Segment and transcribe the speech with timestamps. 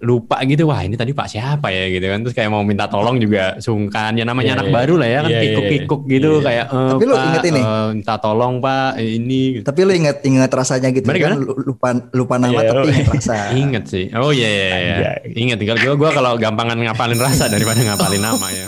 [0.00, 3.18] lupa gitu wah ini tadi Pak siapa ya gitu kan terus kayak mau minta tolong
[3.18, 4.74] juga sungkan ya namanya Iya, anak iya.
[4.74, 6.10] baru lah ya kan Iya, iya, kikuk-kikuk iya.
[6.10, 6.44] gitu Iya.
[6.44, 7.60] kayak eh, Tapi lu Pak, inget ini?
[7.60, 9.64] eh, minta tolong Pak ini gitu.
[9.66, 13.08] Tapi lu inget inget rasanya gitu Gimana, kan lupa lupa nama Iya, tapi lu- inget
[13.10, 13.36] rasa.
[13.58, 14.04] Ingat sih.
[14.14, 14.94] Oh iya iya iya.
[14.94, 15.18] Anjay.
[15.34, 18.66] Ingat kalau gua gua kalau gampangan ngapalin rasa daripada ngapalin nama ya.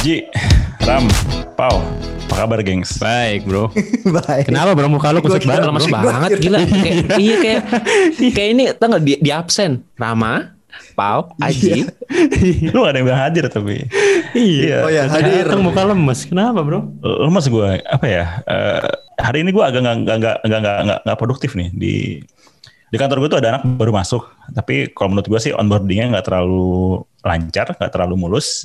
[0.00, 0.22] Ji,
[0.86, 1.02] Ram,
[1.58, 1.82] Pau,
[2.30, 3.02] apa kabar gengs?
[3.02, 3.74] Baik, Bro.
[4.22, 4.46] Baik.
[4.46, 6.62] Kenapa Bro muka lu kusut banget lemes banget gila.
[6.62, 7.62] kayak, iya kayak
[8.30, 10.54] kayak ini tau gak di, di absen Rama
[10.94, 11.90] Pau Aji
[12.70, 13.82] Lu gak ada yang bilang hadir tapi.
[14.30, 14.86] Iya.
[14.86, 15.50] Oh ya, hadir.
[15.50, 16.22] Datang muka lemes.
[16.22, 16.86] Kenapa, Bro?
[17.02, 18.46] Lemas gue, apa ya?
[18.46, 18.86] eh,
[19.18, 22.22] hari ini gue agak nggak nggak nggak nggak nggak nggak nggak produktif nih di
[22.86, 24.22] di kantor gue tuh ada anak baru masuk.
[24.54, 28.64] Tapi kalau menurut gue sih onboardingnya nggak terlalu lancar, nggak terlalu mulus.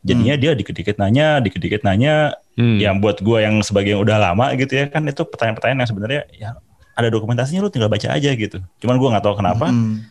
[0.00, 2.32] Jadinya dia dikit-dikit nanya, dikit-dikit nanya.
[2.56, 2.80] Hmm.
[2.80, 6.22] Yang buat gue yang sebagai yang udah lama gitu ya kan itu pertanyaan-pertanyaan yang sebenarnya
[6.34, 6.50] ya
[6.98, 8.58] ada dokumentasinya lu tinggal baca aja gitu.
[8.80, 9.68] Cuman gue nggak tahu kenapa.
[9.68, 10.02] Hmm.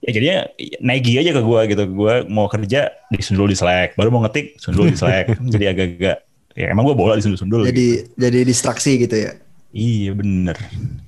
[0.00, 0.38] ya jadinya
[0.80, 4.88] naigi aja ke gue gitu gue mau kerja disundul di Slack baru mau ngetik sundul
[4.88, 6.16] di Slack jadi agak-agak
[6.56, 8.16] ya emang gue bola disundul-sundul Jadi gitu.
[8.16, 9.36] jadi distraksi gitu ya.
[9.76, 10.56] iya bener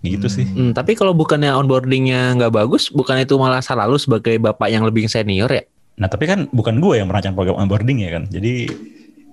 [0.04, 4.36] gitu sih Hmm, tapi kalau bukannya onboardingnya nggak bagus bukan itu malah salah lu sebagai
[4.36, 5.64] bapak yang lebih senior ya
[6.02, 8.26] nah tapi kan bukan gue yang merancang program onboarding ya kan?
[8.26, 8.66] Jadi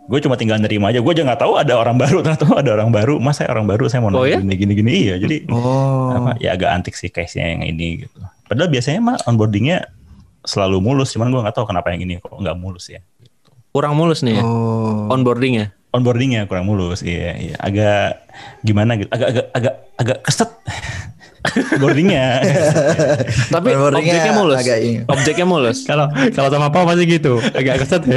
[0.06, 1.02] gue cuma tinggal nerima aja.
[1.02, 3.18] Gue aja nggak tahu ada orang baru ternyata ada orang baru.
[3.18, 4.38] Mas saya orang baru saya mau Oh, ya?
[4.38, 4.90] gini gini gini.
[5.04, 6.14] Iya jadi Oh.
[6.14, 8.22] apa ya agak antik sih case-nya yang ini gitu.
[8.46, 9.90] Padahal biasanya mah onboardingnya
[10.40, 13.02] selalu mulus cuman gue nggak tahu kenapa yang ini kok nggak mulus ya.
[13.70, 14.44] Kurang mulus nih ya?
[14.46, 15.10] Oh.
[15.10, 15.74] onboardingnya?
[15.90, 17.56] Onboardingnya kurang mulus iya iya.
[17.58, 18.30] Agak
[18.62, 19.10] gimana gitu?
[19.10, 20.50] Agak agak agak agak keset
[21.48, 22.28] onboardingnya
[23.54, 25.00] tapi Onboardingnya objeknya mulus agak ini.
[25.08, 28.04] objeknya mulus Kalau kalau sama Pau masih gitu, agak keset.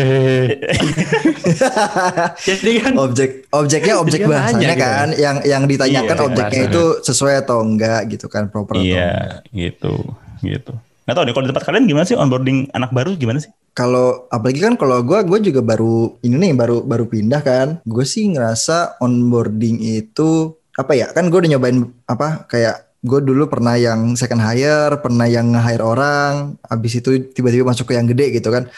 [2.48, 4.82] Jadi kan objek objeknya objek kan bahasanya gitu.
[4.82, 8.92] kan yang yang ditanyakan Iya, objeknya itu sesuai atau enggak gitu kan proper atau enggak.
[8.92, 9.12] iya
[9.52, 9.94] gitu
[10.42, 13.50] gitu nggak tahu nih kalau di tempat kalian gimana sih onboarding anak baru gimana sih
[13.72, 17.68] Kalau apalagi kan kalau gue gue juga baru ini nih baru baru pindah kan.
[17.82, 23.51] Gue sih ngerasa onboarding itu apa ya kan gue udah nyobain apa kayak gue dulu
[23.51, 28.39] pernah yang second hire, pernah yang nge-hire orang, habis itu tiba-tiba masuk ke yang gede
[28.39, 28.70] gitu kan.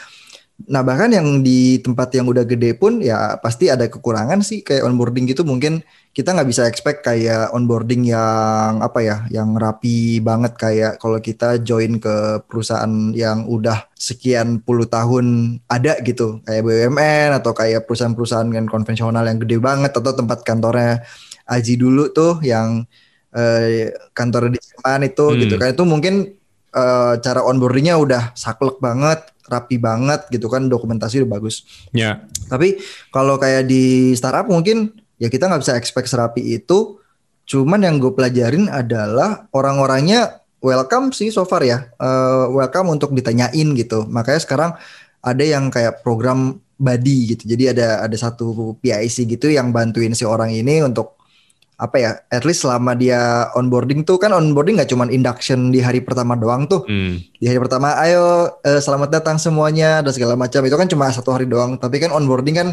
[0.71, 4.87] Nah bahkan yang di tempat yang udah gede pun ya pasti ada kekurangan sih kayak
[4.87, 5.43] onboarding gitu.
[5.43, 5.83] Mungkin
[6.15, 10.55] kita nggak bisa expect kayak onboarding yang apa ya yang rapi banget.
[10.55, 16.39] Kayak kalau kita join ke perusahaan yang udah sekian puluh tahun ada gitu.
[16.47, 21.03] Kayak BUMN atau kayak perusahaan-perusahaan yang konvensional yang gede banget atau tempat kantornya
[21.45, 22.89] Aji dulu tuh yang
[23.35, 25.39] eh, kantor di Seman itu Hmm.
[25.43, 26.15] gitu kan itu mungkin
[26.71, 32.81] eh, cara onboardingnya udah saklek banget rapi banget gitu kan dokumentasi udah bagus ya tapi
[33.13, 36.99] kalau kayak di startup mungkin ya kita nggak bisa expect serapi itu.
[37.45, 41.93] Cuman yang gue pelajarin adalah orang-orangnya welcome sih so far ya.
[42.01, 44.09] Eh, welcome untuk ditanyain gitu.
[44.09, 44.71] Makanya sekarang
[45.21, 47.45] ada yang kayak program buddy gitu.
[47.45, 51.21] Jadi ada ada satu PIC gitu yang bantuin si orang ini untuk
[51.85, 52.11] apa ya?
[52.29, 53.21] At least selama dia
[53.53, 57.21] onboarding tuh kan onboarding nggak cuman induction di hari pertama doang tuh Hmm.
[57.37, 61.31] di hari pertama ayo eh, selamat datang semuanya dan segala macam itu kan cuma satu
[61.31, 62.69] hari doang tapi kan onboarding kan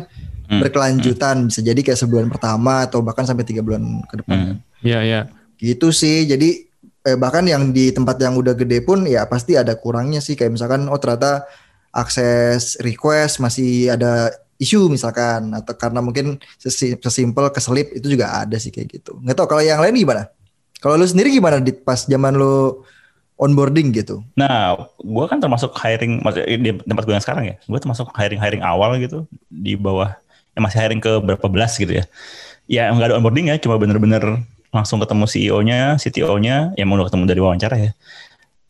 [0.47, 0.59] Hmm.
[0.59, 4.55] berkelanjutan bisa jadi kayak sebulan pertama atau bahkan sampai tiga bulan ke depan Hmm.
[4.81, 5.21] Ya ya.
[5.55, 6.63] gitu sih jadi
[7.01, 10.53] eh, bahkan yang di tempat yang udah gede pun ya pasti ada kurangnya sih kayak
[10.53, 11.45] misalkan oh ternyata
[11.91, 18.55] akses request masih ada isu misalkan atau karena mungkin sesi- sesimpel keselip itu juga ada
[18.61, 20.29] sih kayak gitu nggak tahu kalau yang lain gimana
[20.77, 22.85] kalau lu sendiri gimana di pas zaman lu
[23.41, 26.21] onboarding gitu Nah, gue kan termasuk hiring
[26.61, 27.55] di tempat gue yang sekarang ya.
[27.65, 30.13] Gue termasuk hiring hiring awal gitu di bawah
[30.53, 32.05] ya masih hiring ke berapa belas gitu ya.
[32.69, 37.41] Ya nggak ada onboarding ya, cuma bener-bener langsung ketemu CEO-nya, CTO-nya, yang mau ketemu dari
[37.41, 37.91] wawancara ya.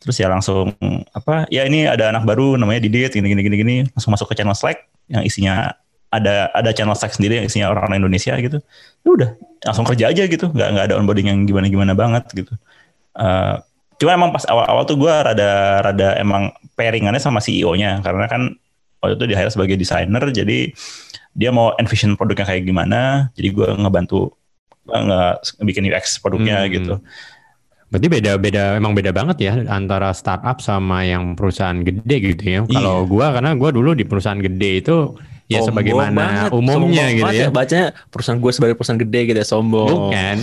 [0.02, 0.74] Terus ya langsung
[1.14, 1.46] apa?
[1.52, 4.56] Ya ini ada anak baru namanya Didit, gini gini gini gini, langsung masuk ke channel
[4.56, 5.76] Slack yang isinya
[6.12, 8.60] ada ada channel Slack sendiri yang isinya orang-orang Indonesia gitu.
[9.02, 9.30] Ya udah,
[9.64, 12.52] langsung kerja aja gitu, nggak nggak ada onboarding yang gimana-gimana banget gitu.
[13.16, 13.56] Eh,
[14.02, 18.50] Cuma emang pas awal-awal tuh gue rada rada emang pairingannya sama CEO-nya karena kan
[18.98, 20.74] waktu itu di hire sebagai desainer jadi
[21.38, 24.34] dia mau envision produknya kayak gimana jadi gue ngebantu
[24.90, 26.72] nge bikin UX produknya Hmm.
[26.74, 26.94] gitu.
[27.94, 32.60] Berarti beda-beda emang beda banget ya antara startup sama yang perusahaan gede gitu ya.
[32.66, 32.74] Iya.
[32.74, 35.14] Kalau gua karena gua dulu di perusahaan gede itu
[35.46, 37.48] ya Sombong sebagaimana banget, umumnya sombong gitu banget ya.
[37.50, 39.88] Bacanya perusahaan gue sebagai perusahaan gede gitu ya sombong.
[39.90, 40.36] Bukan.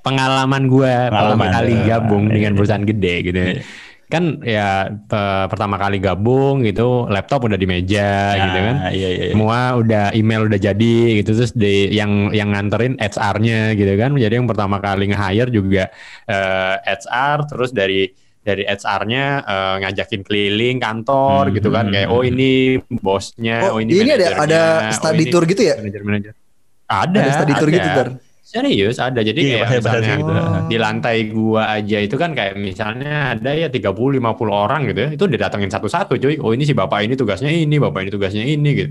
[0.00, 2.58] Pengalaman gua pertama kali gabung Iya, dengan iya.
[2.58, 3.38] perusahaan gede gitu.
[3.38, 3.48] ya.
[3.50, 3.64] Iya.
[4.04, 4.68] kan ya
[5.08, 8.74] pe- pertama kali gabung gitu laptop udah di meja gitu kan.
[8.78, 9.22] Nah, Iya, iya.
[9.26, 9.32] iya.
[9.32, 14.14] Semua udah email udah jadi gitu terus di yang yang nganterin HR-nya gitu kan.
[14.14, 15.88] Jadi yang pertama kali nge-hire juga
[16.28, 18.12] eh, HR terus dari
[18.44, 23.78] dari HR-nya eh, ngajakin keliling kantor Hmm, gitu kan kayak oh ini bosnya, Oh, oh,
[23.80, 25.74] ini ini ada ada oh, study ini tour gitu ya?
[25.80, 26.32] Manajer-manajer.
[26.84, 28.08] Ada, Ada study tour gitu Dar.
[28.44, 29.18] Serius ada.
[29.18, 30.30] Jadi Iya, kayak misalnya gitu.
[30.30, 30.68] Oh.
[30.68, 34.20] di lantai gua aja itu kan kayak misalnya ada ya 30 50
[34.52, 35.08] orang gitu ya.
[35.10, 36.36] Itu didatengin satu-satu cuy.
[36.38, 38.90] Oh ini si bapak ini tugasnya ini, bapak ini tugasnya ini gitu.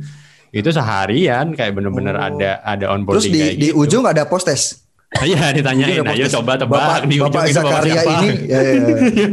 [0.50, 2.28] Itu seharian kayak bener-bener Oh.
[2.34, 3.80] ada ada Terus onboarding di kayak di gitu.
[3.80, 4.66] ujung ada post test.
[5.30, 6.36] Iya ditanyain, ayo test.
[6.36, 8.12] coba tebak Bapak, di ujung Bapak itu bapak siapa.
[8.12, 8.74] ini ya, ya,
[9.14, 9.30] ya.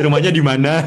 [0.00, 0.72] Rumahnya di mana?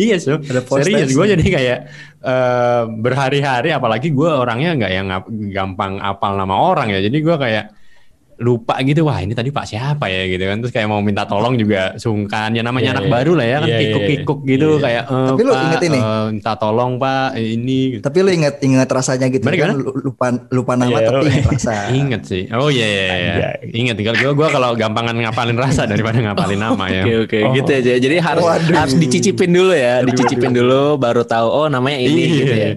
[0.00, 0.38] iya so.
[0.80, 1.78] Serius gue jadi kayak
[2.24, 5.06] eh, berhari-hari apalagi gue orangnya nggak yang
[5.52, 7.04] gampang apal nama orang ya.
[7.04, 7.64] Jadi gue kayak
[8.38, 11.54] lupa gitu wah ini tadi pak siapa ya gitu kan terus kayak mau minta tolong
[11.54, 13.12] juga sungkan ya namanya Iya, anak iya.
[13.12, 14.48] baru lah ya kan Iya, iya, kikuk-kikuk iya.
[14.48, 14.78] gitu Iya.
[14.80, 15.98] kayak eh, Tapi lu inget ini?
[15.98, 18.02] eh, minta tolong pak eh, ini gitu.
[18.02, 21.46] Tapi lu inget inget rasanya gitu Gimana, kan lu- lupa lupa nama Iya, tapi inget
[21.48, 21.74] rasa.
[21.98, 22.42] Ingat sih.
[22.50, 23.32] Oh iya iya iya.
[23.34, 23.56] Anjay.
[23.74, 27.02] Ingat tinggal gue gua kalau gampangan ngapalin rasa daripada ngapalin nama ya.
[27.02, 27.52] Oke oke Oh.
[27.52, 27.92] gitu aja.
[27.98, 28.74] Jadi harus Waduh.
[28.76, 32.34] harus dicicipin dulu ya, dicicipin dulu baru tahu oh namanya ini iya.
[32.36, 32.70] gitu ya.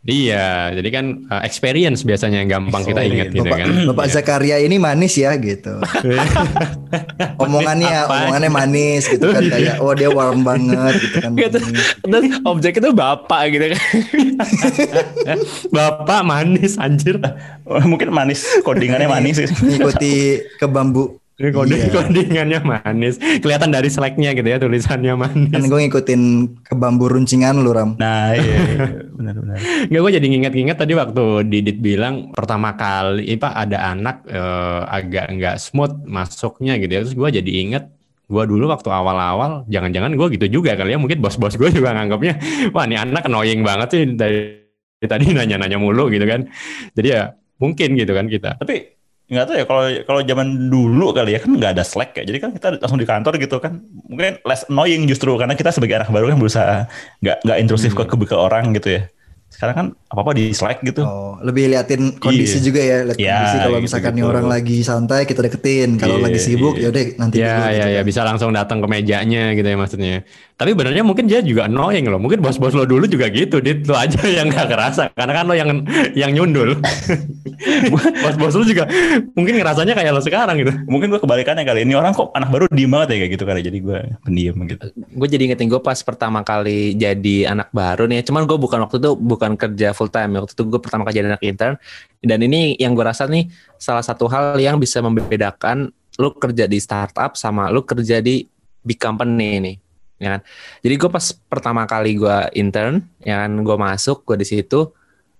[0.00, 3.68] Iya, jadi kan uh, experience biasanya yang gampang kita ingat gitu Bapak, kan.
[3.86, 5.80] Bapak Zakaria ini manis ya gitu.
[7.40, 8.28] omongannya apa?
[8.28, 11.32] omongannya manis gitu kan kayak oh dia warm banget gitu kan.
[11.40, 11.56] Gitu.
[12.04, 13.80] Terus objek itu bapak gitu kan.
[15.76, 17.16] Bapak manis anjir.
[17.64, 19.40] Mungkin manis, codingannya manis.
[19.40, 19.48] sih.
[19.48, 21.16] Ngikuti ke bambu.
[21.40, 21.88] Ini kode Iya.
[21.88, 23.16] codingannya manis.
[23.16, 25.64] Kelihatan dari slacknya gitu ya tulisannya Kan manis.
[25.64, 26.22] gue ngikutin
[26.60, 27.96] ke bambu runcingan lu Ram.
[27.96, 29.56] Nah, iya, iya, benar-benar.
[29.88, 35.32] Gue jadi nginget-nginget tadi waktu Didit bilang pertama kali, eh, Pak ada anak eh, agak
[35.32, 37.00] nggak smooth masuknya gitu ya.
[37.08, 37.84] Terus gue jadi inget
[38.30, 41.00] gue dulu waktu awal-awal, jangan-jangan gue gitu juga kali ya.
[41.00, 42.36] Mungkin bos-bos gue juga nganggapnya,
[42.70, 44.60] wah ini anak annoying banget sih dari
[45.00, 46.44] tadi nanya-nanya mulu gitu kan.
[46.92, 48.60] Jadi ya mungkin gitu kan kita.
[48.60, 48.99] Tapi
[49.30, 52.26] nggak tahu ya kalau kalau zaman dulu kali ya kan nggak ada Slack ya.
[52.26, 53.78] Jadi kan kita langsung di kantor gitu kan.
[54.10, 56.76] Mungkin less annoying justru karena kita sebagai anak baru kan berusaha
[57.22, 59.02] nggak nggak intrusif ke ke orang gitu ya.
[59.50, 61.02] Sekarang kan apa-apa di Slack gitu.
[61.02, 62.64] Oh, lebih liatin kondisi Iya.
[62.64, 63.82] juga ya, lihat Iya, kondisi kalau gitu-gitu.
[63.82, 66.86] misalkan nih orang lagi santai kita deketin, kalau Iya, lagi sibuk iya.
[66.86, 68.06] ya udah nanti Ya, dulu ya, gitu ya kan.
[68.06, 70.14] bisa langsung datang ke mejanya gitu ya maksudnya.
[70.54, 72.22] Tapi benernya mungkin dia juga annoying loh.
[72.22, 75.10] Mungkin bos-bos lo dulu juga gitu, dit lo aja yang gak kerasa.
[75.18, 75.82] Karena kan lo yang
[76.14, 76.78] yang nyundul.
[78.24, 78.88] Bos-bos lo juga
[79.36, 80.72] mungkin ngerasanya kayak lo sekarang gitu.
[80.88, 81.84] Mungkin gue kebalikannya kali.
[81.84, 83.60] Ini orang kok anak baru diem banget ya kayak gitu kali.
[83.60, 84.86] Jadi gue pendiam gitu.
[84.94, 88.96] gue jadi ingetin gue pas pertama kali jadi anak baru nih cuman gue bukan waktu
[89.02, 91.74] itu bukan kerja full time waktu itu gue pertama kali jadi anak intern
[92.22, 95.90] dan ini yang gue rasa nih salah satu hal yang bisa membedakan
[96.20, 98.44] lu kerja di startup sama lu kerja di
[98.84, 99.76] big company nih
[100.20, 100.40] ya kan
[100.84, 104.92] jadi gue pas pertama kali gue intern ya kan gue masuk gue di situ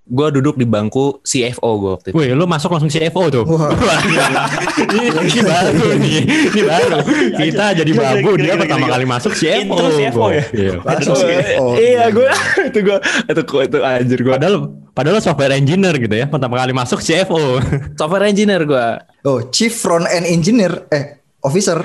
[0.03, 3.45] gue duduk di bangku CFO gue waktu itu Wih, lo masuk langsung CFO tuh.
[3.47, 3.71] Wah.
[4.91, 6.19] ini, ini baru nih.
[6.51, 6.99] Ini baru.
[7.37, 9.71] Kita jadi babu, dia pertama kali masuk CFO.
[9.71, 10.45] Intro CFO ya?
[10.51, 10.73] Iya.
[10.83, 11.67] Aduh, CFO.
[11.79, 12.27] iya gue
[12.73, 12.99] itu gue
[13.29, 14.55] itu itu anjir gue Padahal
[14.91, 16.27] padahal lo software engineer gitu ya.
[16.27, 17.63] Pertama kali masuk CFO.
[18.01, 18.87] software engineer gue
[19.23, 21.77] Oh, Chief Front End Engineer eh officer.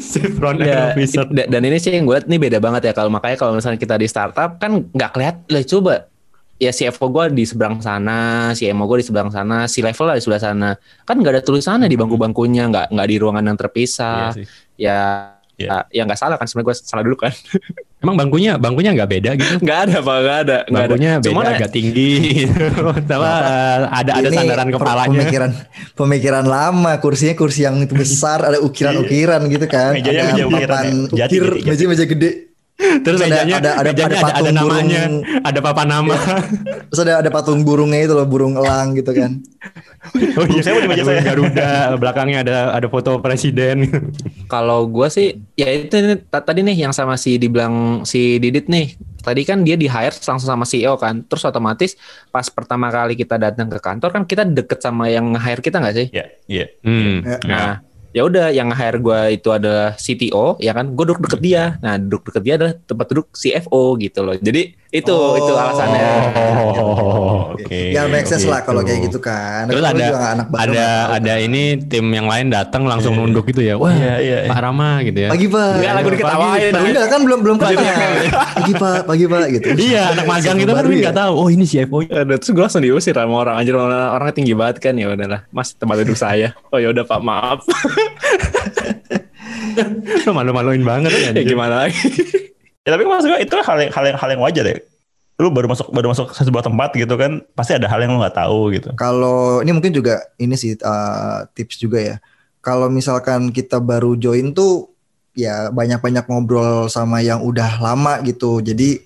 [0.00, 1.24] Chief front end Ya, officer.
[1.28, 3.76] da- dan ini sih yang gue liat nih beda banget ya kalau makanya kalau misalnya
[3.76, 5.94] kita di startup kan nggak kelihatan lah coba
[6.56, 10.22] ya CFO gue di seberang sana, CMO gue di seberang sana, si level lah di
[10.24, 10.70] sebelah sana.
[11.04, 14.32] Kan nggak ada tulisannya di bangku-bangkunya, nggak nggak di ruangan yang terpisah.
[14.36, 14.46] Iya
[14.76, 15.88] ya Iya.
[15.88, 17.32] ya nggak salah kan sebenarnya gue salah dulu kan.
[18.04, 19.56] Emang bangkunya bangkunya nggak beda gitu?
[19.64, 20.76] Nggak ada pak, nggak ada, ada.
[20.84, 22.10] Bangkunya beda Cuman agak tinggi
[22.44, 22.64] gitu.
[23.08, 25.16] Sama eh, ada ada Ini sandaran kepalanya.
[25.16, 25.50] Pemikiran
[25.96, 29.96] pemikiran lama, kursinya kursi yang besar, ada ukiran-ukiran gitu kan.
[29.96, 30.92] Mejanya ada meja ukiran ya.
[31.08, 31.68] Ukir, jati, jati.
[31.72, 32.30] meja-meja gede.
[32.76, 35.16] Terus ada- mejanya ada- ada- mejanya ada ada, ada patung namanya, burung.
[35.48, 36.16] ada papan nama.
[36.92, 39.40] Terus ada ada patung burungnya itu loh, burung elang gitu kan.
[40.38, 41.22] oh iya, Saya mau di meja ada saya.
[41.24, 43.88] Garuda, belakangnya ada ada foto presiden.
[44.46, 45.96] Kalau gue sih ya itu
[46.28, 48.92] tadi nih yang sama si dibilang si Didit nih.
[49.24, 51.24] Tadi kan dia di hire langsung sama CEO kan.
[51.26, 51.98] Terus otomatis
[52.30, 55.96] pas pertama kali kita datang ke kantor kan kita deket sama yang hire kita nggak
[55.96, 56.06] sih?
[56.12, 56.66] Iya, iya.
[56.86, 57.24] Hmm.
[57.24, 57.36] Ya.
[57.42, 57.72] Nah,
[58.16, 60.96] ya udah yang hire gue itu adalah CTO ya kan.
[60.96, 61.76] Gue duduk deket dia.
[61.84, 64.36] Nah, duduk deket dia adalah tempat duduk CFO gitu loh.
[64.40, 65.36] Jadi itu Oh.
[65.36, 66.08] itu alasannya.
[66.32, 67.52] Oh.
[67.52, 67.92] Oke.
[67.92, 68.88] ya make sense lah kalau gitu.
[68.88, 69.66] kayak gitu kan.
[69.66, 71.44] Terus ada juga anak baru, ada ada kan.
[71.44, 73.20] ini tim yang lain datang langsung Iya.
[73.20, 73.74] nunduk gitu ya.
[73.74, 74.48] Wah, Iya, iya, iya.
[74.48, 75.28] Pak Rama gitu ya.
[75.28, 75.68] pagi pak.
[75.76, 76.72] Enggak lah gue diketawain.
[76.72, 77.80] Enggak kan belum belum kenal.
[78.54, 79.66] Pagi pak, pagi pak gitu.
[79.76, 81.02] Iya, anak magang Siapa itu kan baru ya?
[81.02, 81.32] nggak tahu.
[81.36, 81.98] Oh, ini CFO.
[82.02, 85.40] Aduh, terus gue langsung diusir sama orang anjir orang orangnya tinggi banget kan ya udahlah
[85.48, 87.60] mas tempat duduk saya oh ya udah pak maaf
[90.24, 91.30] Lu malu-maluin banget ya.
[91.32, 92.00] ya gimana lagi?
[92.86, 94.78] Ya tapi maksud gue itu hal yang hal yang hal yang wajar ya.
[95.36, 98.22] Lu baru masuk baru masuk ke sebuah tempat gitu kan, pasti ada hal yang lu
[98.22, 98.94] nggak tahu gitu.
[98.94, 102.16] Kalau ini mungkin juga ini sih uh, tips juga ya.
[102.62, 104.94] Kalau misalkan kita baru join tuh
[105.36, 108.62] ya banyak-banyak ngobrol sama yang udah lama gitu.
[108.62, 109.02] Jadi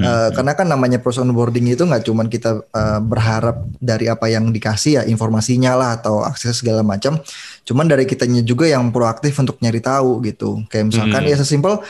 [0.00, 0.32] Hmm, uh, hmm.
[0.32, 4.92] karena kan namanya proses onboarding itu nggak cuman kita uh, berharap dari apa yang dikasih
[4.96, 7.20] ya informasinya lah atau akses segala macam.
[7.68, 10.64] Cuman dari kitanya juga yang proaktif untuk nyari tahu gitu.
[10.72, 11.30] Kayak misalkan Hmm.
[11.30, 11.84] ya sesimpel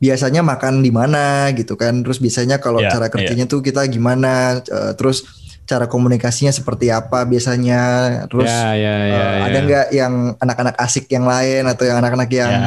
[0.00, 2.00] biasanya makan di mana gitu kan.
[2.00, 4.58] Terus biasanya kalau Ya, cara kerjanya tuh kita gimana.
[4.64, 5.22] uh, terus
[5.68, 7.80] cara komunikasinya seperti apa biasanya.
[8.26, 9.62] Terus ya, ya, uh, ya, ada ya.
[9.62, 12.58] nggak yang anak-anak asik yang lain atau yang anak-anak yang ya,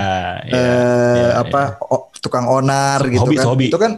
[0.45, 3.45] ya, eh, ya, apa o- tukang onar So- gitu hobi, kan.
[3.45, 3.65] hobi.
[3.67, 3.93] Itu kan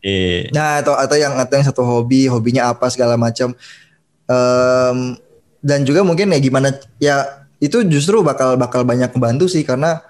[0.00, 3.52] Eh, Nah, atau atau yang atau yang satu hobi, hobinya apa segala macam.
[4.24, 4.98] Em,
[5.60, 7.16] dan juga mungkin ya gimana ya
[7.58, 10.00] itu justru bakal bakal banyak membantu sih karena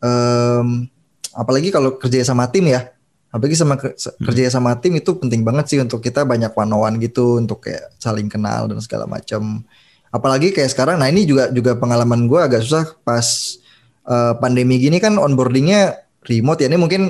[0.00, 0.88] em,
[1.34, 2.90] apalagi kalau kerja sama tim ya.
[3.34, 6.78] Apalagi sama se- kerja sama tim itu penting banget sih untuk kita banyak one on
[6.78, 9.66] one gitu untuk kayak saling kenal dan segala macam.
[10.14, 13.26] Apalagi kayak sekarang nah ini juga juga pengalaman gue agak susah pas
[14.06, 16.70] eh, pandemi gini kan onboardingnya remote ya.
[16.70, 17.02] Ini mungkin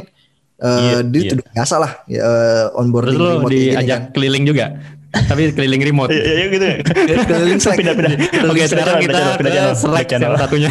[0.55, 1.33] Iya, dia iya.
[1.35, 4.13] udah biasa lah ya, eh, onboarding Terus remote gini diajak kan.
[4.17, 4.67] keliling juga.
[5.15, 6.11] Tapi keliling remote.
[6.11, 6.77] Iya, iya, gitu ya.
[7.25, 7.79] Keliling Slack.
[7.79, 8.13] Pindah-pindah.
[8.45, 10.35] Oke, sekarang Pindah kita channel, pindah ke channel, select pindah channel.
[10.37, 10.71] satunya.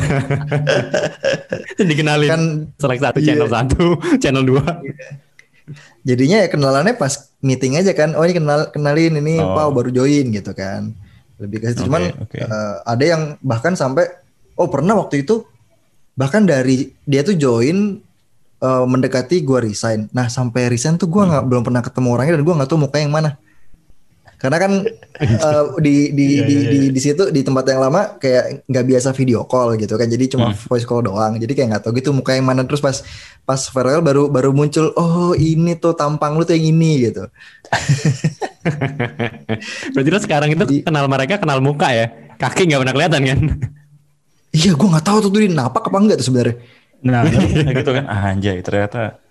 [1.80, 2.30] Dikenalin.
[2.30, 2.42] Kan
[2.76, 3.28] select satu Iya.
[3.30, 3.86] channel satu,
[4.20, 4.64] channel dua.
[6.04, 8.12] jadinya ya kenalannya pas meeting aja kan.
[8.14, 9.56] Oh ini kenal kenalin ini Oh.
[9.56, 10.92] Pau baru join gitu kan.
[11.40, 11.80] Lebih ke situ.
[11.80, 12.36] Oke, Cuman oke.
[12.38, 14.12] eh, ada yang bahkan sampai
[14.54, 15.48] oh pernah waktu itu
[16.14, 17.96] bahkan dari dia tuh join
[18.60, 20.12] eh, mendekati gua resign.
[20.12, 22.98] Nah, sampai resign tuh gua nggak belum pernah ketemu orangnya dan gua nggak tahu muka
[23.00, 23.40] yang mana.
[24.44, 24.72] Karena kan
[25.24, 28.86] eh, di di Iya, di iya, di di situ di tempat yang lama kayak nggak
[28.86, 30.06] biasa video call gitu kan.
[30.06, 30.60] Jadi cuma Hmm.
[30.68, 31.40] voice call doang.
[31.40, 33.00] Jadi kayak nggak tahu gitu muka yang mana terus pas
[33.42, 37.24] pas farewell baru baru muncul oh ini tuh tampang lu tuh yang ini gitu.
[39.94, 42.12] Berarti lo sekarang itu Jadi- kenal mereka kenal muka ya.
[42.36, 43.40] Kaki nggak pernah kelihatan kan?
[44.52, 46.56] Iya, gua nggak tahu tuh tuh dia napak apa enggak tuh sebenarnya.
[47.04, 47.22] Nah,
[47.80, 48.04] gitu kan.
[48.06, 49.23] Ah, anjay, ternyata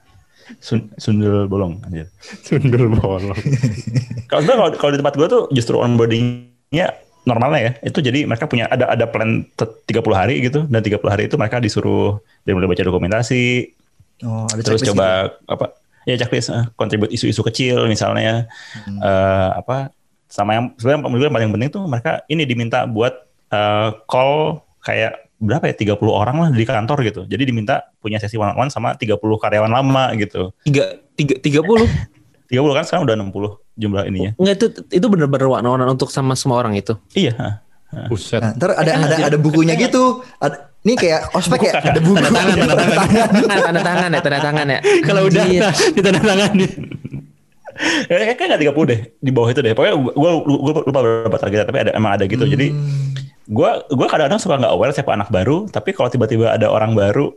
[0.59, 2.11] sun- sundel bolong anjir.
[2.21, 3.39] Sundul bolong.
[4.29, 6.87] Kalau sebenarnya kalau kalau di tempat gue tuh justru onboardingnya
[7.29, 7.73] normalnya ya.
[7.93, 11.37] Itu jadi mereka punya ada ada plan te- 30 hari gitu dan 30 hari itu
[11.37, 13.77] mereka disuruh dari mulai baca dokumentasi,
[14.23, 15.75] Oh, ada terus coba apa?
[16.07, 18.47] Ya checklist eh, kontribut isu-isu kecil misalnya
[18.87, 18.99] Hmm.
[18.99, 19.91] eh, apa
[20.27, 23.15] sama yang sebenarnya yang paling penting tuh mereka ini diminta buat
[23.51, 27.21] eh, call kayak berapa ya 30 orang lah di kantor gitu.
[27.27, 30.55] Jadi diminta punya sesi one on one sama 30 karyawan lama gitu.
[30.63, 31.91] Tiga, tiga, tiga puluh.
[32.53, 34.31] 30 kan sekarang udah 60 jumlah ininya.
[34.37, 36.95] Enggak itu itu bener-bener warna-warna untuk sama semua orang itu.
[37.17, 37.65] Iya.
[38.09, 38.41] Buset.
[38.41, 39.25] Nah, ntar ada kan ada aja.
[39.29, 40.21] ada bukunya gitu.
[40.41, 42.17] Ada, ini kayak ospek ya, ada buku.
[42.17, 42.97] Tanda tangan, tanda tangan.
[43.29, 44.79] Tanda, tanda tangan ya, tanda tangan ya.
[45.05, 45.63] Kalau udah Anjir.
[45.97, 46.67] ditandatangani.
[48.09, 49.73] Kayaknya kayak nggak 30 deh di bawah itu deh.
[49.73, 52.45] Pokoknya gue gue lupa berapa targetnya tapi ada emang ada gitu.
[52.45, 53.32] Jadi Hmm.
[53.49, 55.67] Gue gue kadang-kadang suka nggak aware siapa anak baru.
[55.67, 57.35] Tapi kalau tiba-tiba ada orang baru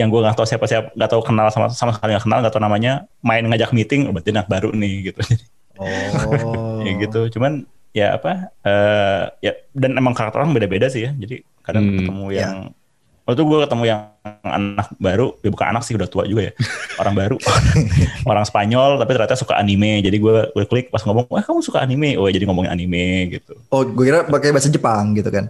[0.00, 2.52] yang gue nggak tahu siapa siapa nggak tahu kenal sama sama sekali nggak kenal nggak
[2.56, 5.20] tahu namanya main ngajak meeting oh, berarti anak baru nih gitu.
[5.80, 6.80] Oh.
[6.86, 7.32] ya gitu.
[7.32, 7.64] Cuman
[7.96, 11.16] ya apa eh ya dan emang karakter orang beda-beda sih ya.
[11.16, 12.40] Jadi kadang Hmm, ketemu ya.
[12.44, 12.56] yang
[13.22, 14.00] Waktu itu gue ketemu yang
[14.42, 16.52] anak baru, ya bukan anak sih udah tua juga ya,
[17.02, 17.36] orang baru,
[18.30, 20.02] orang Spanyol tapi ternyata suka anime.
[20.02, 23.54] Jadi gue gue klik pas ngomong, wah kamu suka anime, oh jadi ngomongin anime gitu.
[23.70, 25.46] Oh, gue kira pakai bahasa Jepang gitu kan.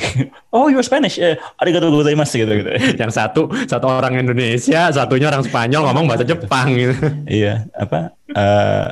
[0.54, 2.70] oh you're Spanish, eh, arigatou gozaimasu gitu gitu.
[2.98, 6.94] Yang satu satu orang Indonesia, satunya orang Spanyol ngomong bahasa Jepang gitu.
[7.30, 8.18] iya apa?
[8.32, 8.88] eh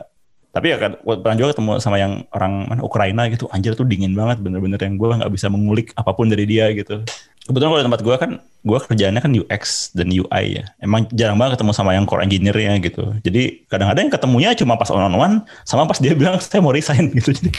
[0.50, 4.18] tapi ya kan pernah juga ketemu sama yang orang mana Ukraina gitu, anjir tuh dingin
[4.18, 7.06] banget, bener-bener yang gue nggak bisa mengulik apa pun dari dia gitu.
[7.50, 10.64] Kebetulan kalau di tempat gue kan, gue kerjaannya kan UX dan UI ya.
[10.78, 13.10] Emang jarang banget ketemu sama yang core engineer-nya gitu.
[13.26, 15.34] Jadi kadang-kadang yang ketemunya cuma pas on on one,
[15.66, 17.34] sama pas dia bilang saya mau resign gitu.
[17.34, 17.50] Jadi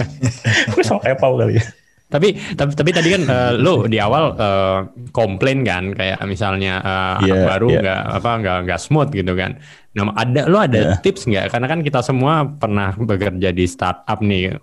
[0.72, 1.64] gue sama kayak Pau kali ya.
[2.08, 4.78] Tapi tapi, tapi tadi kan eh, lu di awal eh,
[5.12, 7.80] komplain kan kayak misalnya eh, anak Iya, baru iya.
[7.84, 9.60] nggak apa nggak nggak smooth gitu kan.
[9.92, 11.04] Nah ada lu ada Iya.
[11.04, 11.52] tips nggak?
[11.52, 14.56] Karena kan kita semua pernah bekerja di startup nih.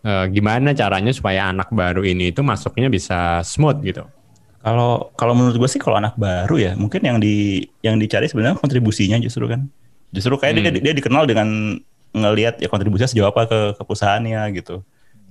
[0.00, 4.08] Eh, gimana caranya supaya anak baru ini itu masuknya bisa smooth gitu?
[4.60, 8.56] Kalau kalau menurut gue sih kalau anak baru ya mungkin yang di yang dicari sebenarnya
[8.56, 9.68] kontribusinya justru kan.
[10.12, 10.80] Justru kayak dia, Hmm.
[10.80, 11.48] dia dikenal dengan
[12.16, 14.80] ngelihat ya kontribusinya sejauh apa ke, ke perusahaannya gitu.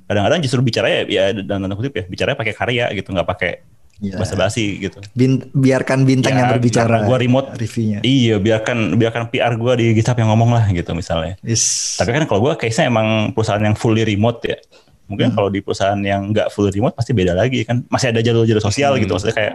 [0.05, 3.51] Kadang-kadang justru bicara ya, ya dalam tanda kutip ya bicara pakai karya gitu nggak pakai
[3.99, 4.15] Iya.
[4.15, 4.95] basa-basi gitu.
[5.11, 6.87] Bin- biarkan bintang Ya, yang berbicara.
[6.87, 7.47] karena gua remote.
[7.53, 7.99] reviewnya.
[7.99, 11.35] Iya biarkan biarkan PR gue di GitHub yang ngomong lah gitu misalnya.
[11.43, 11.95] Is.
[11.95, 14.55] Tapi kan kalau gue case-nya emang perusahaan yang fully remote ya.
[15.05, 17.83] Mungkin kalau di perusahaan yang nggak fully remote pasti beda lagi kan.
[17.85, 19.11] Masih ada jalur-jalur sosial gitu.
[19.11, 19.53] Maksudnya kayak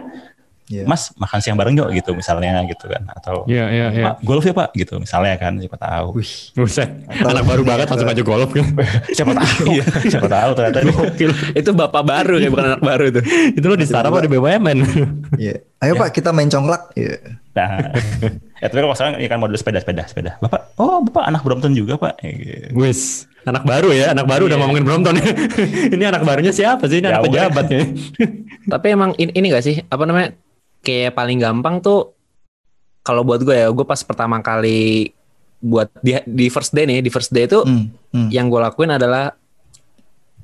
[0.65, 0.89] Iya.
[0.89, 4.05] Mas makan siang bareng yuk gitu misalnya gitu kan atau Iya, iya, iya.
[4.09, 6.17] Pak golf ya Pak gitu misalnya kan siapa tahu.
[6.17, 8.65] Wih, Buset, anak baru banget langsung aja golf kan.
[9.17, 9.65] siapa tahu.
[10.11, 10.77] siapa tahu ternyata
[11.53, 13.21] itu bapak baru ya bukan anak baru itu.
[13.57, 14.77] Itu lo di startup apa di BUMN?
[15.37, 15.61] iya.
[15.79, 16.97] Ayo Pak kita main congklak.
[16.97, 17.13] Iya.
[17.55, 17.87] Nah,
[18.59, 20.31] ya tapi kalau sekarang ya kan model sepeda, sepeda, sepeda.
[20.37, 22.19] Bapak, oh bapak anak Brompton juga pak.
[22.19, 22.75] Ya, gitu.
[22.75, 24.63] Wis, anak baru ya, anak baru udah Iya.
[24.65, 25.15] ngomongin Brompton.
[25.87, 26.99] ini anak barunya siapa sih?
[26.99, 27.47] Ini Ya, anak udah.
[27.47, 27.81] pejabat ya.
[28.65, 30.35] Tapi emang ini, ini gak sih apa namanya
[30.85, 32.13] kayak paling gampang tuh
[33.01, 35.09] kalau buat gue ya gue pas pertama kali
[35.57, 38.29] buat di, di first day nih di first day itu Hmm, hmm.
[38.29, 39.33] yang gue lakuin adalah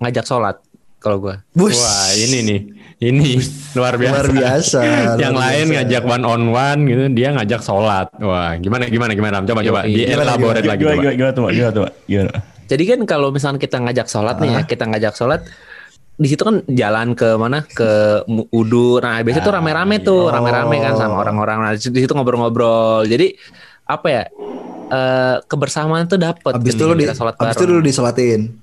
[0.02, 0.58] ngajak sholat
[1.02, 1.34] kalau gue.
[1.58, 2.60] Wah, ini nih.
[3.02, 3.34] Ini
[3.74, 4.14] luar biasa.
[4.14, 4.80] Luar biasa.
[5.22, 5.74] Yang luar lain biasa.
[5.82, 8.08] ngajak one on one gitu, dia ngajak sholat.
[8.22, 9.42] Wah, gimana gimana gimana?
[9.42, 11.90] Coba coba di elaborate lagi gimana, gimana, gimana gimana?
[12.06, 12.34] Gimana?
[12.70, 15.42] Jadi kan kalau misalnya kita ngajak sholat nih ya, kita ngajak sholat
[16.22, 18.22] di situ kan jalan ke mana ke
[18.54, 19.01] udu.
[19.01, 20.06] Nah biasanya tuh Ah, rame-rame iya.
[20.06, 21.22] tuh, rame-rame kan sama Oh.
[21.25, 21.58] orang-orang.
[21.66, 23.10] Nah di situ ngobrol-ngobrol.
[23.10, 23.34] Jadi
[23.90, 24.24] apa ya?
[24.92, 28.62] Eh, kebersamaan tuh dapet Abis itu lu di, sholat abis itu lu disolatin.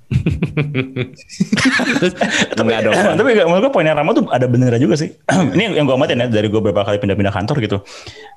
[2.57, 2.97] Enggak dong.
[2.97, 5.13] tapi gak, menurut gue poinnya Rama tuh ada benernya juga sih.
[5.55, 7.77] Ini yang gue amatin ya dari gue beberapa kali pindah-pindah kantor gitu.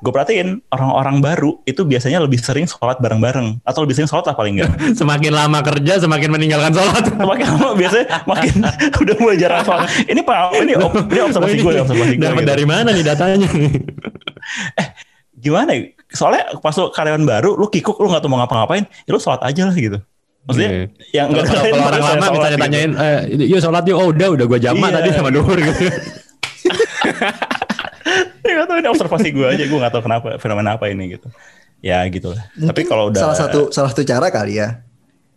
[0.03, 4.35] Gue perhatiin orang-orang baru itu biasanya lebih sering sholat bareng-bareng atau lebih sering sholat lah
[4.35, 4.71] paling enggak.
[4.99, 7.03] Semakin lama kerja, semakin meninggalkan sholat.
[7.31, 8.65] Makin lama biasanya makin
[8.99, 9.87] udah mulai jarang sholat.
[10.09, 12.23] Ini pak, ini, op, ini observasi gue, observasi gue.
[12.23, 12.51] Dapat gitu.
[12.51, 13.47] dari mana nih datanya?
[15.41, 15.71] Gimana?
[16.11, 16.15] Ya?
[16.19, 19.39] Soalnya pas lu karyawan baru, lu kikuk, lu nggak tahu mau ngapa-ngapain, ya lu sholat
[19.41, 19.97] aja lah gitu.
[20.41, 20.83] Maksudnya Iya.
[21.15, 24.45] yang Kalau nggak kalau orang lama misalnya tanyain, eh, yuk sholat yuk, oh udah udah
[24.49, 24.95] gue jamak Iya.
[24.99, 25.83] tadi sama duhur gitu.
[28.41, 31.29] Ya gak tahu ini observasi gue aja, gue gak tahu kenapa fenomena apa ini gitu.
[31.79, 32.43] Ya gitu lah.
[32.53, 34.81] Tapi kalau udah salah satu salah satu cara kali ya.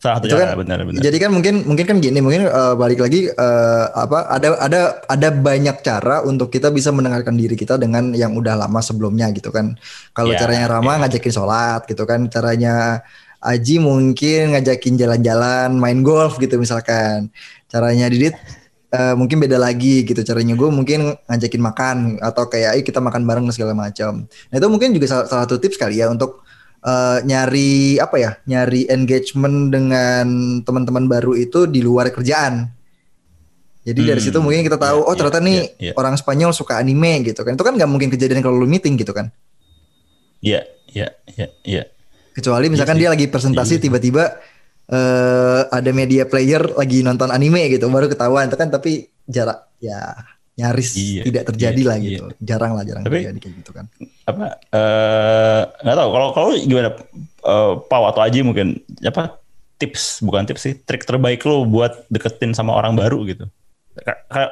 [0.05, 1.01] Salah satu Itu cara kan- benar-benar.
[1.01, 5.29] Jadi kan mungkin mungkin kan gini, mungkin eh, balik lagi eh, apa ada ada ada
[5.33, 9.81] banyak cara untuk kita bisa mendengarkan diri kita dengan yang udah lama sebelumnya gitu kan.
[10.13, 13.01] Kalau Ya, caranya Rama ngajakin sholat gitu kan, caranya
[13.41, 17.29] Aji mungkin ngajakin jalan-jalan, main golf gitu misalkan.
[17.69, 18.37] Caranya Didit
[18.89, 23.27] eh, mungkin beda lagi gitu caranya gue mungkin ngajakin makan atau kayak ayo kita makan
[23.27, 24.25] bareng segala macam.
[24.49, 26.41] Nah itu mungkin juga salah, salah satu tips kali ya untuk
[26.85, 30.27] eh, nyari apa ya nyari engagement dengan
[30.67, 32.69] teman-teman baru itu di luar kerjaan.
[33.85, 35.93] Jadi dari Hmm, situ mungkin kita tahu iya, oh ternyata iya, nih iya.
[36.01, 37.53] orang Spanyol suka anime gitu kan.
[37.57, 39.29] Itu kan nggak mungkin kejadian kalau lu meeting gitu kan.
[40.45, 40.61] Iya,
[40.93, 41.83] iya, iya, iya.
[42.35, 43.01] Kecuali misalkan sih.
[43.01, 44.25] dia lagi presentasi tiba-tiba
[44.85, 50.13] eh ada media player lagi nonton anime gitu baru ketahuan itu kan tapi jarak ya
[50.55, 52.07] nyaris Iya, tidak terjadi iya, lah iya.
[52.07, 52.25] gitu.
[52.39, 53.85] Jarang lah jarang Tapi- terjadi kayak gitu kan.
[54.25, 56.89] Apa eh nggak tahu kalau kalau gimana
[57.45, 59.37] eh, Pau atau Aji mungkin apa
[59.77, 63.45] tips bukan tips sih trik terbaik lo buat deketin sama orang baru gitu.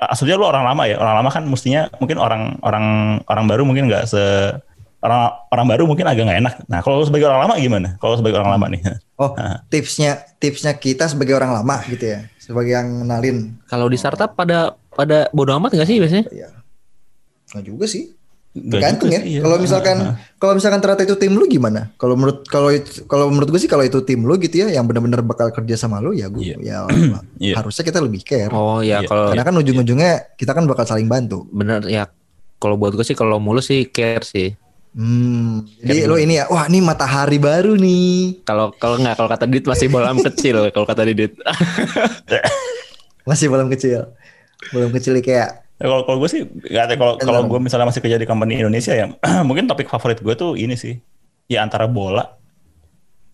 [0.06, 2.86] Aslinya lo orang lama ya orang lama kan mestinya mungkin orang orang
[3.26, 4.22] orang baru mungkin nggak se
[5.02, 6.54] orang orang baru mungkin agak nggak enak.
[6.66, 7.88] Nah kalau lo sebagai orang lama gimana?
[7.98, 8.80] Kalau lo sebagai orang lama nih?
[9.18, 9.62] Oh, Ah.
[9.66, 13.58] tipsnya tipsnya kita sebagai orang lama gitu ya, sebagai yang kenalin.
[13.66, 16.26] Kalau di startup pada pada bodo amat gak sih biasanya?
[16.28, 16.48] Ya.
[17.50, 18.12] Nggak juga sih.
[18.52, 19.24] Tergantung ya.
[19.24, 19.40] iya.
[19.40, 20.16] Kalau misalkan Ah, ah.
[20.36, 21.88] kalau misalkan ternyata itu tim lu gimana?
[21.96, 22.68] Kalau menurut kalau
[23.08, 25.98] kalau menurut gue sih kalau itu tim lu gitu ya yang benar-benar bakal kerja sama
[25.98, 26.56] lu ya gue Iya.
[26.60, 26.78] ya
[27.48, 27.54] Iya.
[27.56, 28.52] harusnya kita lebih care.
[28.52, 29.08] Oh ya Iya.
[29.08, 31.48] kalau Karena kan ujung-ujungnya kita kan bakal saling bantu.
[31.48, 32.12] bener ya
[32.60, 34.52] kalau buat gue sih kalau mulus sih care sih.
[34.92, 35.64] Hmm.
[35.80, 38.44] Jadi lo ini ya, wah ini matahari baru nih.
[38.44, 41.32] Kalau kalau nggak kalau kata Didit masih bolam kecil kalau kata Didit.
[43.22, 44.10] Masih belum kecil.
[44.70, 46.94] Belum kecil kayak Ya, kalau kalau gue sih nggak tahu.
[46.94, 49.10] Kalau kalau gue misalnya masih kerja di company Indonesia ya
[49.48, 51.02] mungkin topik favorit gue tuh ini sih.
[51.50, 52.38] Ya antara bola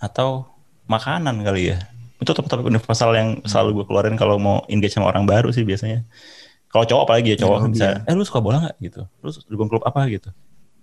[0.01, 0.49] atau
[0.89, 1.79] makanan kali ya.
[2.19, 6.09] Itu topik-topik universal yang selalu gue keluarin kalau mau engage sama orang baru sih biasanya.
[6.69, 8.09] Kalau cowok apalagi ya cowok hobi bisa ya.
[8.09, 8.77] eh lu suka bola nggak?
[8.81, 9.01] Gitu.
[9.21, 10.09] Lu dukung klub apa?
[10.09, 10.33] Gitu.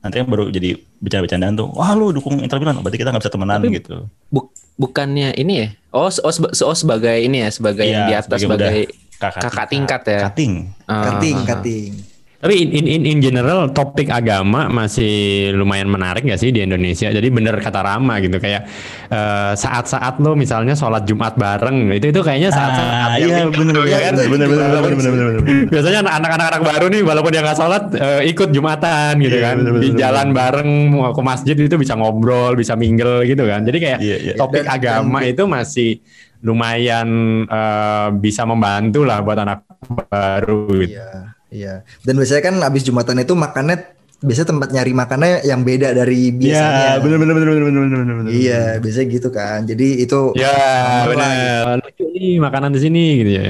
[0.02, 2.78] Nanti kan baru jadi bercanda-bercandaan tuh wah lu dukung Inter Milan.
[2.78, 4.06] Berarti kita nggak bisa temenan Tapi- gitu.
[4.30, 5.68] Buk- bukannya ini ya?
[5.90, 9.68] Oh, oh, seba- oh sebagai ini ya, sebagai yang Iya, di atas sebagai sebagai kakak
[9.68, 10.20] tingkat ya.
[10.26, 11.48] kating Ah, kating ah, ah.
[11.54, 11.94] kating.
[12.36, 15.10] Tapi in, in, in, in general topik agama masih
[15.52, 17.10] lumayan menarik gak sih di Indonesia?
[17.10, 18.70] Jadi bener kata Rama gitu kayak
[19.08, 23.98] eh, saat-saat lo misalnya sholat Jumat bareng itu itu kayaknya saat-saat Ah, iya bener Iya,
[24.14, 25.10] bener bener juga bener bagus bener sih.
[25.10, 29.36] bener bener Biasanya anak-anak anak baru nih walaupun dia nggak sholat eh, ikut jumatan gitu
[29.36, 30.38] Iya, kan bener, di bener, jalan bener.
[30.38, 34.34] bareng mau ke masjid itu bisa ngobrol bisa mingle gitu kan jadi kayak Iya, iya.
[34.36, 35.98] topik Dan- agama itu masih
[36.42, 37.08] lumayan
[37.46, 39.64] eh, bisa membantu lah buat anak
[40.10, 40.98] baru gitu.
[40.98, 41.10] Iya,
[41.50, 41.74] iya.
[42.02, 43.78] Dan biasanya kan abis Jumatan itu makannya
[44.16, 46.98] biasanya tempat nyari makannya yang beda dari biasanya.
[46.98, 48.32] Iya, bener bener bener bener bener bener bener.
[48.32, 49.60] Iya, biasanya gitu kan.
[49.64, 53.46] Jadi itu Ya lah benar lucu nih makanan di sini gitu ya.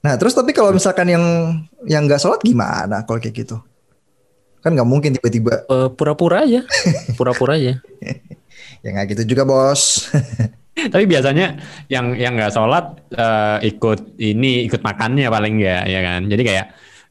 [0.00, 1.24] Nah, terus tapi kalau misalkan yang
[1.84, 3.60] yang nggak sholat gimana kalau kayak gitu?
[4.60, 6.64] Kan nggak mungkin tiba-tiba Eh, pura-pura aja,
[7.18, 7.80] pura-pura aja.
[8.80, 10.08] ya nggak gitu juga bos.
[10.88, 11.46] Tapi biasanya
[11.86, 16.20] yang yang nggak sholat eh, ikut ini ikut makannya paling nggak ya kan.
[16.24, 16.66] Jadi kayak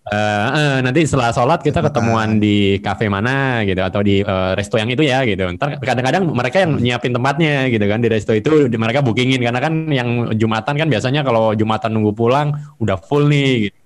[0.10, 4.75] eh, eh, nanti setelah sholat kita ketemuan di kafe mana gitu atau di eh, resto
[4.75, 5.45] yang itu ya gitu.
[5.53, 9.60] Ntar kadang-kadang mereka yang nyiapin tempatnya gitu kan di resto itu di- mereka bookingin karena
[9.60, 13.69] kan yang jumatan kan biasanya kalau jumatan nunggu pulang udah full nih.
[13.69, 13.77] Gitu.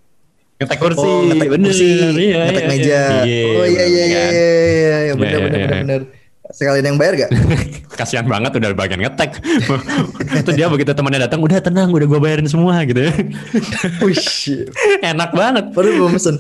[0.54, 1.84] Ngetek kursi, Oh, ngetek bener, kursi,
[2.24, 3.02] iya, ngetek iya, meja.
[3.26, 3.42] iya.
[3.52, 4.32] oh iya iya iya Kan?
[4.32, 5.14] iya iya, iya.
[5.18, 5.82] bener Iya, bener iya, bener iya.
[5.84, 6.02] bener.
[6.54, 7.32] Sekalian yang bayar gak?
[8.00, 9.42] kasihan banget udah bagian ngetek.
[10.46, 13.10] Terus dia begitu temannya datang, udah tenang, udah gua bayarin semua gitu.
[14.06, 14.22] Wih,
[15.02, 15.74] Enak banget.
[15.74, 16.38] baru belum pesen.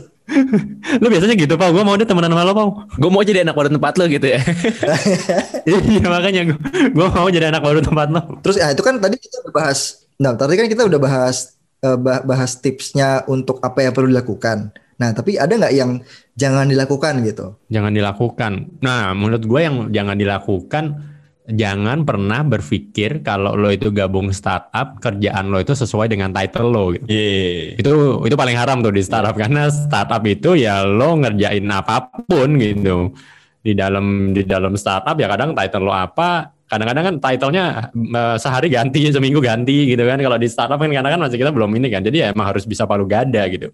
[1.03, 1.73] Lu biasanya gitu, Pau.
[1.73, 2.69] Gua mau dia temenan sama lo, Pau.
[2.95, 4.39] Gue mau jadi anak baru tempat lo gitu ya.
[5.67, 6.57] Iya, makanya gua,
[6.93, 8.21] gua mau jadi anak baru tempat lo.
[8.45, 9.79] Terus ya itu kan tadi kita udah bahas.
[10.21, 14.71] Nah, tadi kan kita udah bahas eh, bah- bahas tipsnya untuk apa yang perlu dilakukan.
[14.93, 15.99] Nah, tapi ada nggak yang
[16.37, 17.57] jangan dilakukan gitu?
[17.69, 18.51] Jangan dilakukan.
[18.81, 20.85] Nah, menurut gue yang jangan dilakukan,
[21.49, 26.85] jangan pernah berpikir kalau lo itu gabung startup, kerjaan lo itu sesuai dengan title lo.
[26.95, 27.05] Gitu.
[27.05, 27.79] Iya.
[27.79, 27.91] itu
[28.25, 33.11] itu paling haram tuh di startup karena startup itu ya lo ngerjain apa pun gitu
[33.63, 37.65] di dalam di dalam startup ya kadang title lo apa kadang-kadang kan titlenya
[37.95, 41.51] eh, sehari ganti seminggu ganti gitu kan kalau di startup kan kadang kan masih kita
[41.53, 43.69] belum ini kan jadi ya emang harus bisa palu gada gitu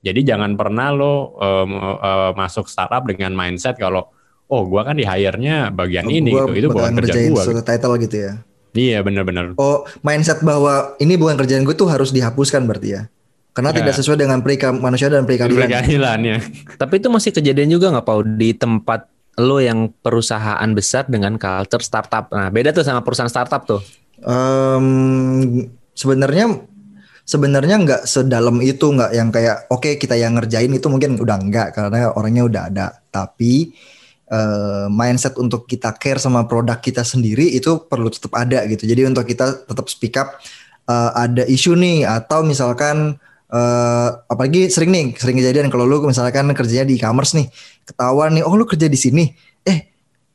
[0.00, 4.08] jadi jangan pernah lo em, eh, masuk startup dengan mindset kalau
[4.46, 7.60] oh gua kan di hire-nya bagian ini Gua gitu itu bukan kerja ngerjain gua suatu
[7.60, 7.68] gitu.
[7.68, 8.32] title gitu ya.
[8.72, 13.02] iya bener-bener Oh, mindset bahwa ini bukan kerjaan gue tuh harus dihapuskan berarti ya.
[13.50, 13.82] Karena Ya.
[13.82, 15.66] tidak sesuai dengan perika manusia dan perikadilan.
[15.66, 16.36] keadilannya
[16.78, 21.82] Tapi itu masih kejadian juga nggak Pau di tempat lo yang perusahaan besar dengan culture
[21.82, 22.30] startup.
[22.30, 23.82] Nah beda tuh sama perusahaan startup tuh.
[24.22, 24.86] Em,
[25.92, 26.62] sebenarnya
[27.30, 31.68] sebenarnya nggak sedalam itu nggak yang kayak oke kita yang ngerjain itu mungkin udah enggak
[31.78, 32.86] karena orangnya udah ada.
[33.14, 33.70] Tapi
[34.26, 38.82] eh, mindset untuk kita care sama produk kita sendiri itu perlu tetap ada gitu.
[38.82, 40.42] Jadi untuk kita tetap speak up
[40.90, 43.14] eh, ada isu nih atau misalkan
[43.54, 47.46] eh, apalagi sering nih sering kejadian kalau lu misalkan kerjanya di e-commerce nih
[47.86, 49.24] ketahuan nih oh lu kerja di sini?
[49.62, 49.78] Eh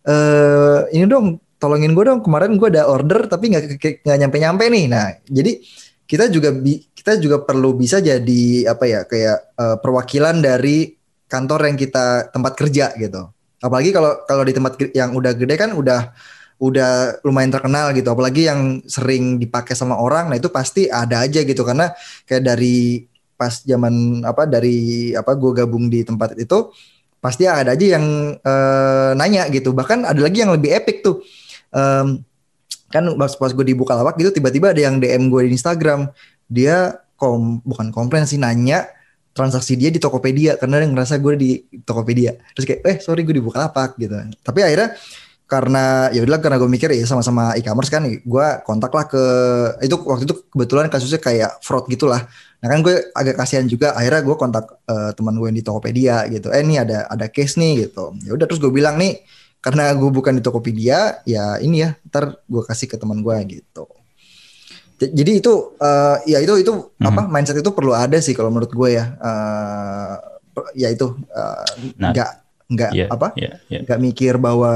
[0.08, 4.64] eh ini dong tolongin gue dong kemarin gue ada order tapi nggak nggak nyampe nyampe
[4.72, 4.86] nih.
[4.88, 5.60] Nah jadi
[6.06, 10.94] kita juga bi- kita juga perlu bisa jadi apa ya kayak eh, perwakilan dari
[11.26, 13.30] kantor yang kita tempat kerja gitu.
[13.62, 16.14] Apalagi kalau kalau di tempat yang udah gede kan udah
[16.62, 18.08] udah lumayan terkenal gitu.
[18.14, 21.66] Apalagi yang sering dipakai sama orang nah itu pasti ada aja gitu.
[21.66, 21.90] Karena
[22.30, 26.72] kayak dari pas zaman apa dari apa gue gabung di tempat itu
[27.20, 28.06] pasti ada aja yang
[28.38, 29.74] eh, nanya gitu.
[29.74, 31.26] Bahkan ada lagi yang lebih epic tuh.
[31.74, 32.22] Em,
[32.96, 36.08] kan pas pas gue di Bukalapak gitu tiba-tiba ada yang DM gue di Instagram.
[36.48, 38.88] Dia kom bukan komplain sih nanya
[39.36, 41.52] transaksi dia di Tokopedia karena dia ngerasa gue di
[41.84, 42.40] Tokopedia.
[42.56, 44.16] Terus kayak eh sorry gue di Bukalapak gitu.
[44.40, 44.96] Tapi akhirnya
[45.46, 49.24] karena ya udah karena gue mikir ya sama-sama e-commerce kan gue kontak lah ke
[49.86, 52.26] itu waktu itu kebetulan kasusnya kayak fraud gitulah.
[52.64, 56.26] Nah kan gue agak kasihan juga akhirnya gue kontak eh, teman gue yang di Tokopedia
[56.32, 56.50] gitu.
[56.50, 58.16] Eh ini ada ada case nih gitu.
[58.26, 59.22] Ya udah terus gue bilang nih
[59.66, 63.90] karena gue bukan di Tokopedia ya ini ya ntar gue kasih ke teman gue gitu
[64.98, 68.90] jadi itu eh, ya itu itu apa mindset itu perlu ada sih kalau menurut gue
[68.92, 69.06] ya
[70.48, 71.66] per- ya itu eh,
[71.98, 72.30] Nah, nggak
[72.66, 73.06] nggak Iya.
[73.10, 73.28] apa.
[73.36, 73.52] Iya.
[73.84, 74.72] nggak mikir bahwa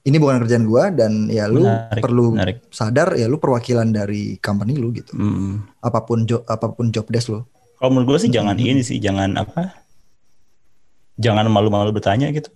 [0.00, 2.56] ini bukan kerjaan gue dan ya lu Menarik, perlu menarik.
[2.68, 5.66] sadar ya lu perwakilan dari company lu gitu Hmm.
[5.78, 7.42] apa pun job apa pun job desk lu
[7.76, 9.72] Kalau menurut gue sih jangan ini sih, jangan apa?
[11.16, 12.52] Jangan malu-malu bertanya gitu.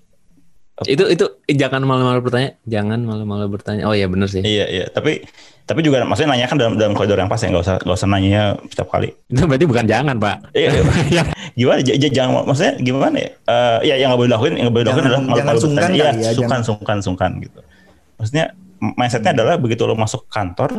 [0.83, 3.87] Itu itu eh, jangan malu-malu bertanya, jangan malu-malu bertanya.
[3.87, 4.43] Oh iya bener sih.
[4.43, 4.87] Iya iya.
[4.91, 5.23] Tapi
[5.65, 8.09] tapi juga maksudnya nanya kan dalam dalam koridor yang pas ya, nggak usah nggak usah
[8.11, 9.15] nanya setiap kali.
[9.31, 10.71] itu berarti bukan jangan pak Iya.
[10.75, 10.83] iya.
[11.17, 11.79] Yang gimana?
[11.81, 13.31] J- j- jangan maksudnya gimana ya?
[13.47, 15.95] Eh ya yang nggak boleh dilakuin, yang nggak boleh dilakuin Jangan- adalah jangan malu-malu bertanya.
[15.95, 17.61] Iya, ya, sungkan sungkan sungkan gitu.
[18.19, 18.45] Maksudnya
[18.83, 20.71] mindsetnya adalah begitu lo masuk kantor,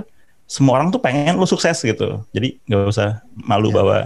[0.46, 2.20] semua orang tuh pengen lo sukses gitu.
[2.30, 3.76] Jadi nggak usah malu Iya.
[3.80, 3.98] bahwa,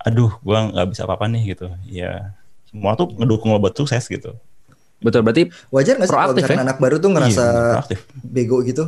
[0.00, 1.66] aduh, gua nggak bisa apa-apa nih gitu.
[1.84, 2.32] Ya
[2.64, 4.32] semua tuh ngedukung lo buat sukses gitu.
[4.98, 6.64] Betul berarti wajar nggak sih kalau misalkan ya?
[6.66, 7.98] anak baru tuh ngerasa Iya, proaktif.
[8.20, 8.84] bego gitu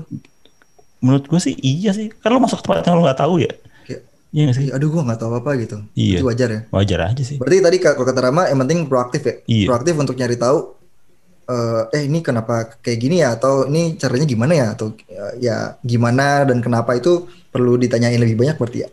[1.01, 2.13] Menurut gue sih iya sih.
[2.13, 3.49] Kan lo masuk tempat yang lo nggak tahu ya.
[3.83, 4.65] Kayak, Iya nggak sih?
[4.67, 6.19] "Ih, aduh gue nggak tahu apa gitu Iya.
[6.19, 7.37] itu wajar ya Wajar aja sih.
[7.41, 9.35] Berarti tadi kalau kata Rama yang penting proaktif ya.
[9.45, 9.67] Iya.
[9.67, 10.59] Proaktif untuk nyari tahu
[11.47, 15.57] eh, eh ini kenapa kayak gini ya atau ini caranya gimana ya atau eh, ya
[15.81, 18.89] gimana dan kenapa itu perlu ditanyain lebih banyak berarti ya.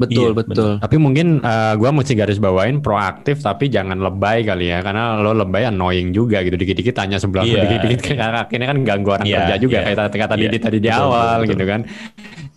[0.00, 0.72] Betul Iya, betul.
[0.80, 5.36] Tapi mungkin eh, gua mesti garis bawain proaktif tapi jangan lebay kali ya karena lo
[5.36, 7.68] lebay annoying juga gitu dikit-dikit tanya sebelah Iya.
[7.68, 9.84] dikit-dikit kayak akhirnya kan ganggu orang Iya, kerja juga iya.
[9.92, 11.50] kayak kata Iya, Didi tadi di betul, awal betul, betul.
[11.52, 11.80] gitu kan.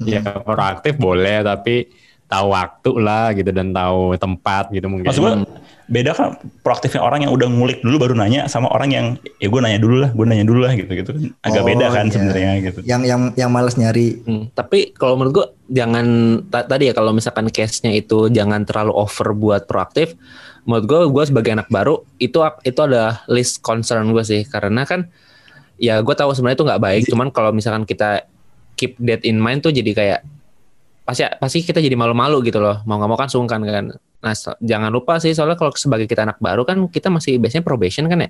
[0.03, 1.75] Ya proaktif boleh tapi
[2.25, 5.06] tahu waktu lah gitu dan tahu tempat gitu mungkin.
[5.06, 5.34] Maksud gue
[5.91, 9.06] beda kan proaktifnya orang yang udah ngulik dulu baru nanya sama orang yang
[9.43, 11.86] ya gue nanya dulu lah, gue nanya dulu lah gitu gitu kan agak Oh, beda
[11.91, 12.13] kan iya.
[12.15, 12.80] sebenarnya gitu.
[12.88, 14.24] Yang yang yang malas nyari.
[14.24, 16.06] Hmm, tapi kalau menurut gua jangan
[16.48, 20.15] ta- tadi ya kalau misalkan case-nya itu jangan terlalu over buat proaktif.
[20.63, 25.12] Menurut gua gua sebagai anak baru itu itu adalah list concern gue sih karena kan
[25.76, 27.04] ya gue tahu sebenarnya itu nggak baik.
[27.12, 28.24] Cuman kalau misalkan kita
[28.80, 30.19] keep that in mind tuh jadi kayak
[31.04, 32.80] pasti pasti kita jadi malu-malu gitu loh.
[32.88, 33.86] Mau nggak mau kan sungkan kan.
[34.23, 37.67] Nah so- jangan lupa sih soalnya kalau sebagai kita anak baru kan kita masih biasanya
[37.67, 38.29] probation kan ya.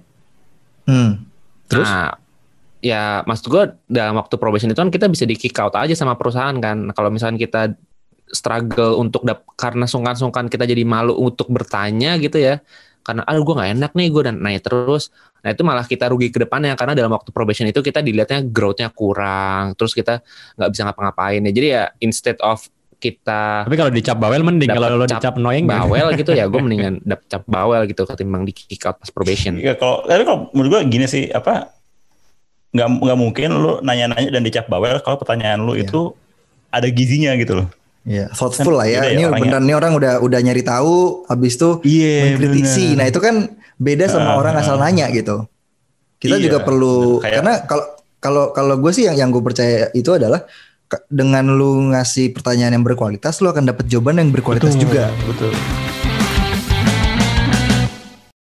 [0.90, 1.12] Hmm.
[1.70, 1.88] Terus?
[1.88, 2.18] Nah,
[2.84, 6.18] ya maksud gue dalam waktu probation itu kan kita bisa di kick out aja sama
[6.18, 6.90] perusahaan kan.
[6.90, 7.72] Nah, Kalau misalkan kita
[8.34, 12.60] struggle untuk dap karena sungkan-sungkan kita jadi malu untuk bertanya gitu ya.
[13.04, 15.14] Karena aduh gue nggak enak nih gue dan nanya terus.
[15.44, 18.90] Nah itu malah kita rugi ke depannya karena dalam waktu probation itu kita dilihatnya growth-nya
[18.96, 20.24] kurang, terus kita
[20.56, 21.52] nggak bisa ngapa-ngapain ya.
[21.52, 22.64] Jadi ya instead of
[23.04, 26.62] kita Tapi kalau dicap bawel mending kalau lo cap dicap annoying bawel gitu ya, gue
[26.64, 29.60] mendingan dapet cap bawel gitu ketimbang di kick out pas probation.
[29.60, 31.76] Ya kalau tapi kalau menurut gue gini sih apa
[32.72, 35.86] nggak nggak mungkin lu nanya-nanya dan dicap bawel kalau pertanyaan lu Iya.
[35.86, 36.02] itu
[36.70, 37.68] ada gizinya gitu loh.
[38.04, 39.00] Iya, thoughtful lah ya.
[39.00, 39.40] Beda ya Ini orangnya.
[39.40, 42.16] beneran nih orang udah udah nyari tahu, habis itu Iya.
[42.32, 42.88] mengkritisi.
[42.96, 43.36] Nah itu kan
[43.76, 45.46] beda sama Ah, orang asal nanya gitu.
[46.18, 47.22] Kita Iya, juga perlu bener.
[47.22, 47.86] Kayak- karena kalau
[48.18, 50.44] kalau kalau gue sih yang yang gue percaya itu adalah
[51.10, 55.10] dengan lu ngasih pertanyaan yang berkualitas, lu akan dapat jawaban yang berkualitas juga.
[55.26, 55.54] Betul.